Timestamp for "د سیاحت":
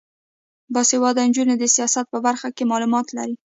1.57-2.05